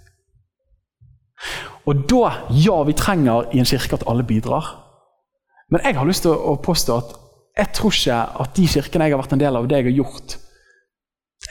[1.88, 4.68] Og da, ja, vi trenger i en kirke at alle bidrar.
[5.72, 7.18] Men jeg har lyst til å påstå at
[7.58, 10.00] jeg tror ikke at de kirkene jeg har vært en del av, det jeg har
[10.02, 10.38] gjort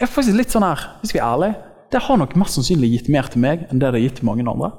[0.01, 1.57] jeg er faktisk litt sånn her, Hvis vi er ærlige,
[1.91, 4.25] det har nok mest sannsynlig gitt mer til meg enn det det har gitt til
[4.25, 4.71] mange andre.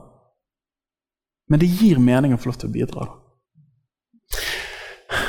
[1.50, 3.08] Men det gir mening å få lov til å bidra.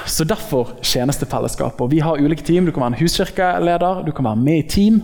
[0.07, 1.81] Så derfor tjenestefellesskap.
[1.81, 2.65] Og vi har ulike team.
[2.65, 5.01] Du kan være en huskirkeleder, du kan være med i team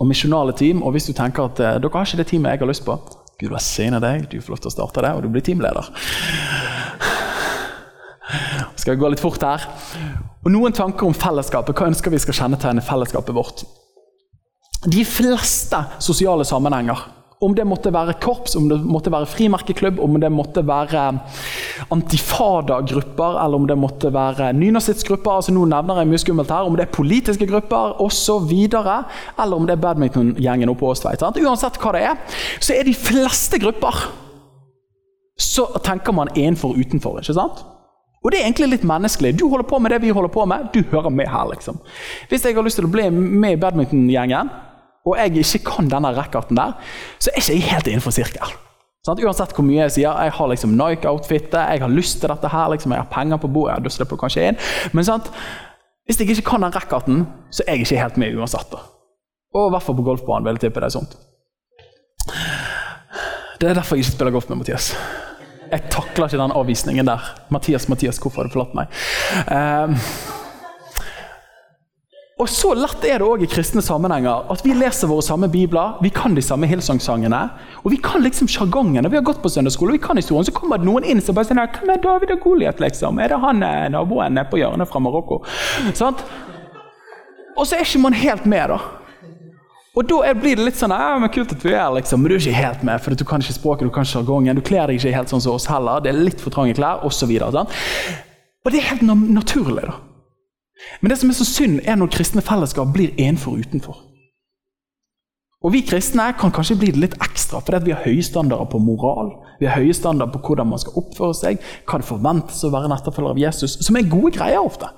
[0.00, 0.82] og misjonale team.
[0.82, 2.98] Og hvis du tenker at eh, dere har ikke det teamet jeg har lyst på,
[3.42, 5.88] Gud velsigne deg, du får lov til å starte det, og du blir teamleder.
[8.78, 9.64] Skal vi gå litt fort her?
[10.42, 11.74] Og Noen tanker om fellesskapet.
[11.76, 13.64] Hva ønsker vi skal kjennetegne fellesskapet vårt?
[14.90, 17.02] De fleste sosiale sammenhenger
[17.42, 21.04] om det måtte være korps, om det måtte være frimerkeklubb, om det måtte være
[21.92, 26.78] antifada-grupper, eller om det måtte være nynazistgrupper, altså nå nevner jeg mye skummelt her, om
[26.78, 31.22] det er politiske grupper osv., eller om det er badmintongjengen oppe på Åstveit.
[31.42, 34.04] Uansett hva det er, så er de fleste grupper
[35.42, 37.20] så tenker man innenfor og utenfor.
[37.20, 37.64] ikke sant?
[38.22, 39.34] Og det er egentlig litt menneskelig.
[39.38, 41.48] Du holder på med det vi holder på med, du hører med her.
[41.50, 41.80] liksom.
[42.28, 44.52] Hvis jeg har lyst til å bli med i badmintongjengen,
[45.02, 46.76] og jeg ikke kan denne racketen der,
[47.18, 48.54] så er ikke jeg helt innenfor sirkel.
[49.02, 52.52] Sånn, uansett hvor mye jeg sier, jeg har liksom Nike-outfitet, jeg har lyst til dette
[52.52, 54.60] her, liksom, jeg har penger på bordet, da slipper du kanskje inn.
[54.94, 55.24] Men sånn,
[56.06, 58.70] hvis jeg ikke kan den racketen, så er jeg ikke helt med uansett.
[58.70, 58.84] da.
[59.58, 61.18] Og i hvert fall på golfbanen vil jeg tippe det er sånt.
[63.58, 64.92] Det er derfor jeg ikke spiller golf med Mathias.
[65.72, 67.26] Jeg takler ikke den avvisningen der.
[67.50, 69.02] Mathias, Mathias, hvorfor har du forlatt meg?
[69.50, 69.94] Um,
[72.42, 76.00] og Så lett er det òg i kristne sammenhenger at vi leser våre samme bibler,
[76.02, 77.42] vi kan de samme Hillsong-sangene,
[77.84, 79.10] og vi kan liksom sjargongene.
[79.12, 80.46] Vi har gått på søndagsskole, vi kan historien.
[80.48, 83.20] Så kommer det noen inn som bare sier Hvem er David og Goliat, liksom?
[83.22, 85.38] Er det han naboen, naboen på hjørnet fra Marokko?
[85.94, 86.18] Sånn?
[87.54, 88.80] Og så er ikke man helt med, da.
[89.94, 92.38] Og da blir det litt sånn ja, men kult at vi er liksom, men du
[92.38, 94.88] er ikke helt med, for du kan ikke språket, du kan ikke sjargongen, du kler
[94.88, 97.28] deg ikke helt sånn som oss heller, det er litt for trange klær, osv.
[97.44, 97.66] Og, så
[98.64, 99.98] og det er helt naturlig, da.
[101.00, 104.00] Men det som er så synd, er når kristne fellesskap blir enfor utenfor.
[105.62, 108.80] Og Vi kristne kan kanskje bli det litt ekstra fordi vi har høye standarder på
[108.82, 109.30] moral.
[109.60, 112.90] Vi har høye standarder på hvordan man skal oppføre seg, hva det forventes å være
[112.90, 114.90] en etterfølger av Jesus, som er gode greier ofte.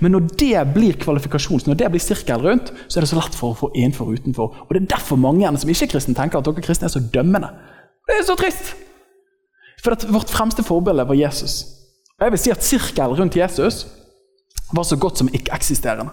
[0.00, 3.36] Men når det blir kvalifikasjons, når det blir sirkel rundt, så er det så lett
[3.36, 4.56] for å få en og utenfor.
[4.64, 7.02] Og Det er derfor mange som ikke er kristne, tenker at dere kristne er så
[7.12, 7.50] dømmende.
[8.08, 8.72] Det er så trist!
[9.84, 11.66] For vårt fremste forbilde var Jesus.
[12.16, 13.84] Og jeg vil si at Sirkel rundt Jesus
[14.76, 16.12] var så godt som ikke-eksisterende.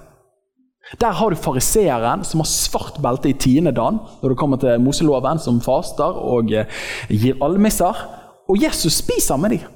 [0.99, 4.81] Der har du fariseeren som har svart belte i tiende dan når det kommer til
[4.81, 6.67] Moseloven, som faster og eh,
[7.09, 7.95] gir almisser.
[8.49, 9.69] Og Jesus spiser med dem.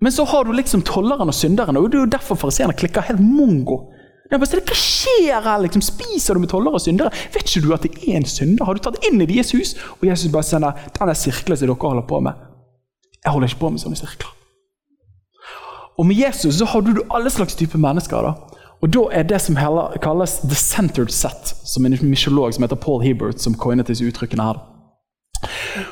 [0.00, 3.06] Men så har du liksom tolleren og synderen, og det er jo derfor fariseerne klikker
[3.08, 3.86] helt mongo.
[4.28, 5.60] Hva skjer her?
[5.62, 5.82] liksom?
[5.86, 7.14] Spiser du med tollere og syndere?
[7.32, 8.66] Vet ikke du at det er en synder?
[8.66, 9.76] Har du tatt inn i deres hus?
[10.00, 12.48] Og Jesus bare sender den sirkelen som dere holder på med.
[13.22, 14.35] Jeg holder ikke på med sånne sirkler.
[15.98, 18.22] Og med Jesus så har du alle slags typer mennesker.
[18.22, 18.32] da.
[18.82, 22.76] Og da er det som heller kalles the centered set, som en mysjolog som heter
[22.76, 24.60] Paul Hebert, som coinet disse uttrykkene her.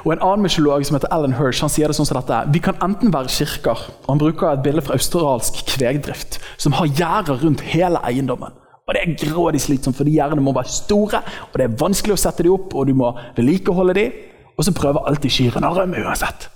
[0.05, 2.53] Og En annen mysjolog som heter Alan Hirsch, han sier det sånn som dette.
[2.53, 6.87] Vi kan enten være kirker, og han bruker et bilde fra australsk kvegdrift, som har
[6.87, 8.53] gjerder rundt hele eiendommen.
[8.85, 12.19] Og Det er grådig slitsomt, for de gjerdene må være store, og det er vanskelig
[12.19, 14.12] å sette dem opp, og du må vedlikeholde dem,
[14.59, 16.51] og så prøver alltid kyrne å rømme uansett.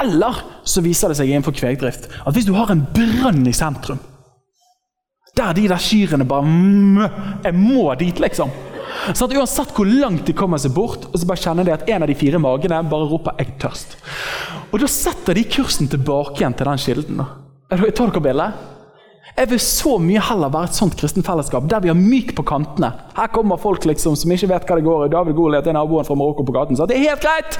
[0.00, 4.00] Eller så viser det seg innenfor kvegdrift at hvis du har en brønn i sentrum,
[5.36, 7.10] der de der kyrne bare
[7.44, 8.50] Jeg må dit, liksom.
[9.12, 11.86] Sånn at Uansett hvor langt de kommer seg bort, og så bare kjenner de at
[11.88, 13.96] en av de fire magene bare roper 'jeg tørst'.
[14.72, 17.26] Og Da setter de kursen tilbake igjen til den kilden.
[17.70, 18.52] Tar dere bildet?
[19.36, 22.44] Jeg vil så mye heller være et sånt kristent fellesskap der vi har myk på
[22.46, 22.90] kantene.
[23.18, 25.10] Her kommer folk liksom som ikke vet hva det går i.
[25.12, 27.58] David Goliat er naboen fra Marokko på gaten, så det er helt greit!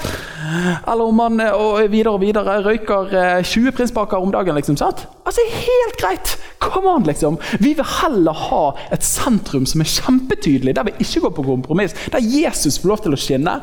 [0.89, 3.13] Eller om man eh, og videre og videre røyker
[3.45, 4.57] 20 eh, prinspakker om dagen.
[4.59, 5.07] liksom, sant?
[5.29, 6.37] Altså, Helt greit!
[6.59, 7.39] Come on, liksom.
[7.61, 8.63] Vi vil heller ha
[8.95, 11.95] et sentrum som er kjempetydelig, der vi ikke går på kompromiss.
[12.13, 13.55] Der Jesus får lov til å skinne.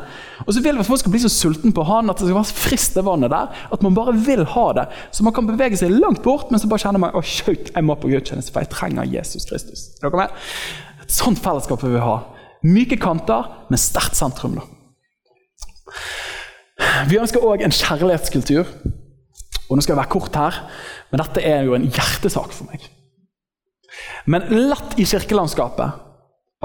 [0.44, 2.96] Og så vil folk skal bli så sulten på han at det skal være frist
[2.98, 3.52] det vannet der.
[3.72, 4.86] At man bare vil ha det.
[5.16, 7.86] Så man kan bevege seg langt bort, men så bare kjenner man å, shit, jeg
[7.86, 9.88] må på gudstjeneste, for jeg trenger Jesus Kristus.
[10.02, 10.36] Er dere med?
[11.06, 12.18] Et sånt fellesskap vil vi ha.
[12.66, 14.58] Myke kanter, men sterkt sentrum.
[14.60, 14.66] da.
[17.08, 18.68] Vi ønsker òg en kjærlighetskultur.
[19.66, 20.60] Og nå skal jeg være kort her,
[21.10, 22.84] men dette er jo en hjertesak for meg.
[24.30, 26.02] Men lett i kirkelandskapet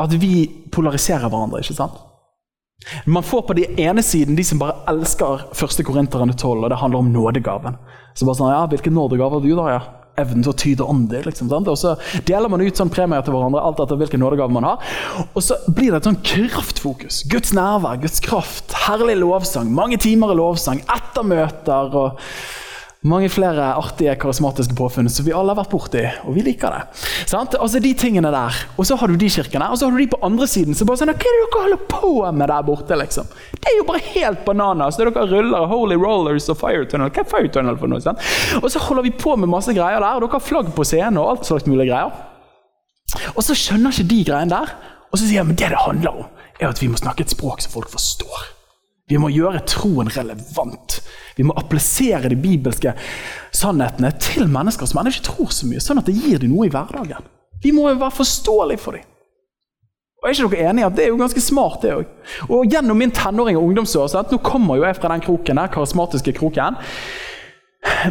[0.01, 1.62] at vi polariserer hverandre.
[1.62, 1.97] ikke sant?
[3.05, 5.81] Man får på den ene siden de som bare elsker 1.
[5.85, 7.77] Korinterne 12, og det handler om nådegaven.
[8.13, 9.67] Så bare sånn, ja, Hvilken nådegave har du, da?
[9.71, 9.81] ja?
[10.19, 11.23] Evnen til å tyde ånder.
[11.25, 11.93] Liksom, og så
[12.27, 14.89] deler man ut sånn premier til hverandre alt etter hvilken nådegave man har.
[15.31, 17.21] Og så blir det et sånn kraftfokus.
[17.31, 21.95] Guds nærvær, Guds kraft, herlig lovsang, mange timer i lovsang, ettermøter.
[21.95, 22.19] og
[23.01, 26.81] mange flere artige, karismatiske påfunn som vi alle har vært borti, og vi liker det.
[27.29, 27.55] Sant?
[27.57, 28.59] Altså de tingene der.
[28.77, 30.89] Og så har du de kirkene, og så har du de på andre siden som
[30.89, 33.31] bare sånn Hva er det dere holder på med der borte, liksom?
[33.57, 34.99] Det er jo bare helt bananas.
[35.01, 37.09] Det dere ruller Holy Rollers og Fire Tunnel.
[37.09, 38.05] Hva er Fire Tunnel for noe?
[38.05, 38.21] sant?
[38.61, 40.21] Og så holder vi på med masse greier der.
[40.21, 42.13] og Dere har flagg på scenen og alt slags mulige greier.
[43.33, 44.77] Og så skjønner ikke de greiene der.
[45.09, 47.33] Og så sier de men det det handler om, er at vi må snakke et
[47.33, 48.61] språk som folk forstår.
[49.12, 51.02] Vi må gjøre troen relevant.
[51.36, 52.93] Vi må applisere de bibelske
[53.56, 56.69] sannhetene til mennesker som ennå ikke tror så mye, sånn at det gir dem noe
[56.69, 57.28] i hverdagen.
[57.62, 59.08] Vi må jo være forståelige for dem.
[60.21, 62.10] Og er ikke dere enige at Det er jo ganske smart, det òg.
[62.47, 64.32] Og gjennom min tenåring og ungdomsår sant?
[64.32, 66.78] Nå kommer jo jeg fra den kroken der, karismatiske kroken.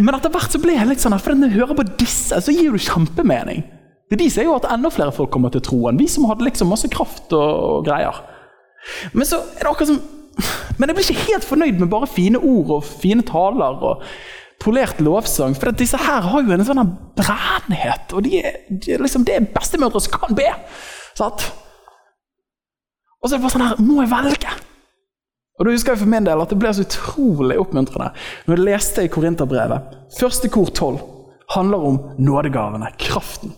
[0.03, 2.35] Men etter hvert så ble jeg litt sånn at for når jeg hører på disse,
[2.43, 3.63] så gir det kjempemening.
[4.11, 5.99] Det de sier jo at enda flere folk kommer til troen.
[6.01, 8.25] Vi som hadde liksom masse kraft og greier.
[9.15, 10.03] Men så er det akkurat som
[10.79, 14.05] men jeg blir ikke helt fornøyd med bare fine ord og fine taler og
[14.61, 15.57] polert lovsang.
[15.57, 16.83] For disse her har jo en sånn
[17.19, 20.49] brennhet, og de er, de er liksom, det er bestemødre som kan be.
[21.19, 21.51] Sant?
[23.21, 24.53] Og så er det bare sånn her Må jeg velge?
[25.61, 28.14] Og da husker jeg for min del at Det ble så utrolig oppmuntrende
[28.47, 29.97] når jeg leste i Korinterbrevet.
[30.16, 31.01] Første kor 12
[31.53, 33.53] handler om nådegavene, kraften.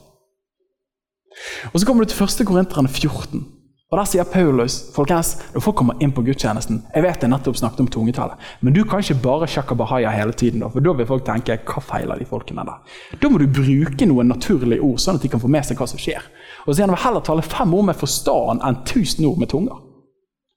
[1.72, 3.44] Og Så kommer du til første Korinterne 14.
[3.92, 7.58] Og Der sier Paulus folkens, når folk kommer inn på gudstjenesten Jeg vet jeg nettopp
[7.60, 10.62] snakket om tungetallet, men du kan ikke bare sjakka bahaya hele tiden.
[10.64, 12.78] Da, for Da vil folk tenke hva feiler de folkene der?
[13.20, 15.88] Da må du bruke noen naturlige ord, sånn at de kan få med seg hva
[15.90, 16.24] som skjer.
[16.64, 19.82] Og så gjerne heller tale fem ord med forstand enn tusen ord med tunger.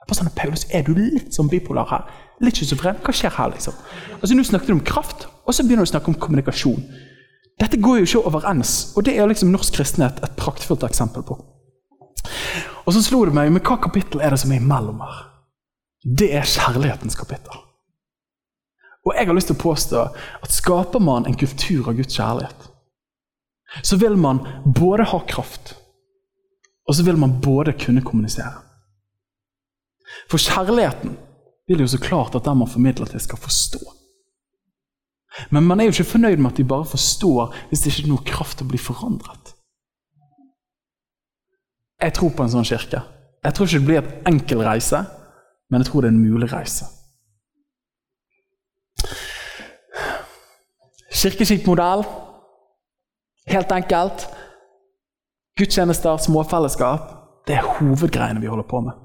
[0.05, 2.05] Bare sånn, Paulus, Er du litt sånn bipolar her?
[2.39, 2.95] Litt schizofren?
[3.03, 3.73] Hva skjer her, liksom?
[4.21, 6.87] Altså, Nå snakket du om kraft, og så begynner du å snakke om kommunikasjon.
[7.59, 11.54] Dette går jo ikke overens, og det er liksom norsk kristenhet et praktfullt eksempel på.
[12.85, 15.21] Og så slo det meg men hva kapittel er det som er imellom her?
[16.05, 17.63] Det er kjærlighetens kapittel.
[19.05, 20.03] Og jeg har lyst til å påstå
[20.45, 22.69] at skaper man en kultur av Guds kjærlighet,
[23.85, 25.75] så vil man både ha kraft,
[26.85, 28.61] og så vil man både kunne kommunisere.
[30.29, 31.17] For kjærligheten
[31.67, 33.81] vil jo så klart at den man formidler til, skal forstå.
[35.49, 38.13] Men man er jo ikke fornøyd med at de bare forstår hvis det ikke er
[38.13, 39.54] noe kraft til å bli forandret.
[42.05, 42.99] Jeg tror på en sånn kirke.
[43.41, 44.99] Jeg tror ikke det blir et enkel reise,
[45.73, 46.85] men jeg tror det er en mulig reise.
[51.15, 52.05] Kirkeskipmodell.
[53.49, 54.27] Helt enkelt.
[55.57, 57.09] Gudstjenester, småfellesskap.
[57.47, 59.01] Det er hovedgreiene vi holder på med.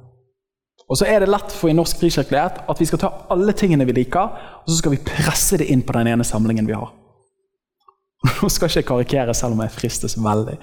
[0.90, 3.86] Og så er det lett for i norsk frikirkelighet at vi skal ta alle tingene
[3.88, 6.90] vi liker, og så skal vi presse det inn på den ene samlingen vi har.
[8.42, 10.58] Nå skal ikke jeg karikere, selv om jeg fristes veldig.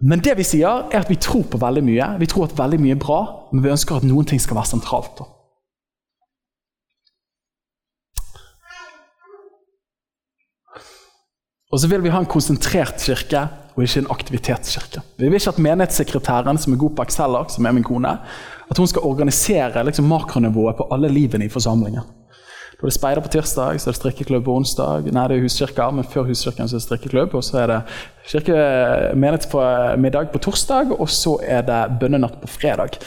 [0.00, 2.06] Men det vi sier, er at vi tror på veldig mye.
[2.20, 3.18] Vi tror at veldig mye er bra,
[3.50, 5.24] men vi ønsker at noen ting skal være sentralt.
[11.68, 13.42] Og så vil vi ha en konsentrert kirke,
[13.78, 15.02] og ikke en aktivitetskirke.
[15.18, 18.14] Vi vil ikke at menighetssekretæren, som er god på Excel-ark, som er min kone,
[18.70, 22.02] at hun skal organisere liksom, makronivået på alle livene i forsamlingen.
[22.78, 25.08] Da er det speider på tirsdag, så er det strikkeklubb på onsdag.
[25.10, 27.32] Nei, det er huskirka, men før huskirken så er det strikkeklubb.
[27.34, 27.78] Og så er det
[28.30, 28.58] kirke
[29.98, 33.00] middag på torsdag, og så er det bønnenatt på fredag.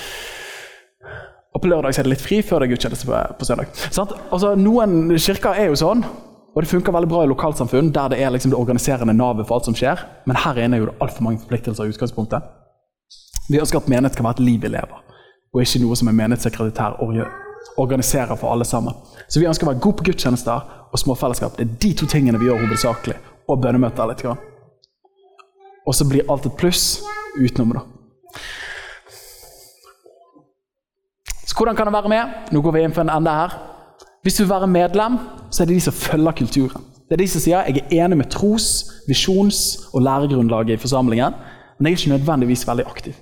[1.55, 3.71] Og på lørdag så er det litt fri før det er gudstjeneste på, på søndag.
[3.95, 6.03] Altså, noen kirker er jo sånn,
[6.51, 9.55] og det funker veldig bra i lokalsamfunn der det er liksom det organiserende navet for
[9.55, 10.03] alt som skjer.
[10.27, 12.43] Men her inne er jo det altfor mange forpliktelser i utgangspunktet.
[13.47, 14.99] Vi ønsker at menighet kan være et liv vi lever,
[15.55, 16.99] og ikke noe som en menighetssekretær
[17.77, 18.93] organiserer for alle sammen.
[19.27, 21.57] Så vi ønsker å være gode på gudstjenester og småfellesskap.
[21.57, 23.17] Det er de to tingene vi gjør hovedsakelig.
[23.49, 24.21] Og bønnemøter litt.
[24.23, 24.39] Grann.
[25.87, 27.01] Og så blir alt et pluss
[27.39, 27.83] utenom det.
[31.47, 32.51] Så hvordan kan du være med?
[32.51, 33.57] Nå går vi inn for en ende her.
[34.23, 35.17] Hvis du vil være medlem,
[35.51, 36.85] så er det de som følger kulturen.
[37.09, 41.33] Det er de som sier jeg er enig med tros-, visjons- og læregrunnlaget i forsamlingen,
[41.77, 43.17] men jeg er ikke nødvendigvis veldig aktiv.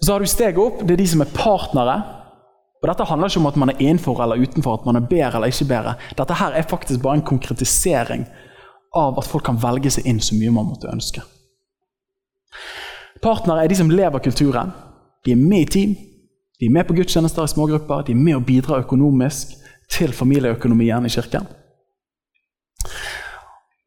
[0.00, 0.80] Og Så har du steget opp.
[0.80, 1.96] Det er de som er partnere.
[2.82, 5.38] Og Dette handler ikke om at man er innenfor eller utenfor, at man er bedre
[5.38, 5.94] eller ikke bedre.
[6.18, 8.26] Dette her er faktisk bare en konkretisering
[8.94, 11.22] av at folk kan velge seg inn så mye man måtte ønske.
[13.22, 14.72] Partnere er de som lever kulturen.
[15.24, 15.94] De er med i team,
[16.58, 19.54] de er med på gudstjenester i smågrupper, de er med å bidra økonomisk
[19.90, 21.46] til familieøkonomien i kirken.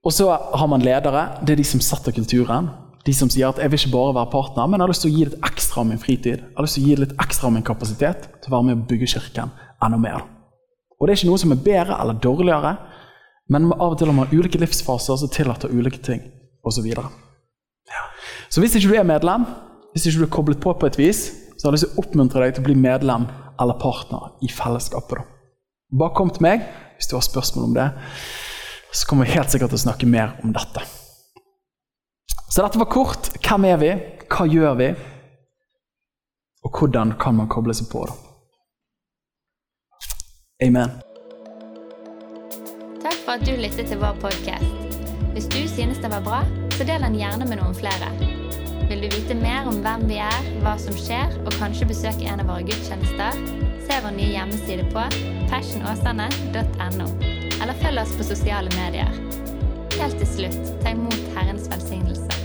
[0.05, 1.27] Og så har man ledere.
[1.41, 2.69] Det er de som setter kulturen.
[3.05, 5.11] De som sier at 'jeg vil ikke bare være partner, men jeg har lyst til
[5.11, 6.41] å gi litt ekstra av min fritid'.
[6.41, 8.77] Jeg har lyst til å gi litt ekstra av min kapasitet til å være med
[8.77, 9.51] å bygge kirken
[9.83, 10.25] enda mer.
[10.99, 12.77] Og Det er ikke noe som er bedre eller dårligere,
[13.49, 16.21] men av og til har man ulike livsfaser som tillater ulike ting,
[16.65, 16.81] osv.
[16.81, 17.05] Så,
[17.93, 18.03] ja.
[18.49, 19.45] så hvis ikke du er medlem,
[19.93, 22.01] hvis ikke du er koblet på på et vis, så har jeg lyst til å
[22.03, 23.27] oppmuntre deg til å bli medlem
[23.61, 25.21] eller partner i fellesskapet.
[25.93, 26.65] Bare kom til meg
[26.97, 27.89] hvis du har spørsmål om det.
[28.91, 30.83] Så kommer vi helt sikkert til å snakke mer om dette.
[32.55, 33.27] Så dette var kort.
[33.43, 33.87] Hvem er vi?
[34.31, 34.85] Hva gjør vi?
[36.63, 38.05] Og hvordan kan man koble seg på?
[38.07, 38.15] det?
[40.63, 40.93] Amen.
[43.03, 44.71] Takk for at du lyttet til vår podkast.
[45.33, 46.39] Hvis du synes den var bra,
[46.77, 48.13] så del den gjerne med noen flere.
[48.87, 52.39] Vil du vite mer om hvem vi er, hva som skjer, og kanskje besøke en
[52.39, 53.35] av våre gudstjenester,
[53.83, 55.03] se vår nye hjemmeside på
[55.51, 57.11] fashionåsane.no,
[57.59, 59.11] eller følg oss på sosiale medier.
[59.99, 62.44] Helt til slutt, ta imot Herrens velsignelse.